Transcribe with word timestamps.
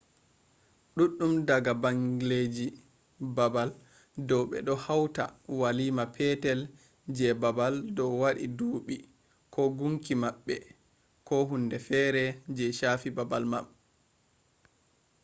duddum 0.95 1.45
daga 1.45 1.73
bangleji 1.83 2.67
babal 3.19 3.69
dua 4.27 4.45
bedo 4.49 4.73
hauta 4.85 5.23
walima 5.59 6.03
petel 6.15 6.59
je 7.15 7.27
babal 7.41 7.73
dua 7.95 8.11
wadi 8.21 8.45
dubi 8.57 8.97
ko 9.53 9.61
gunki 9.77 10.13
mabbe 10.23 10.55
ko 11.27 11.35
hunde 11.47 11.77
fere 11.87 12.23
je 12.55 12.65
shafi 12.79 13.09
babal 13.17 13.43
man 13.51 13.65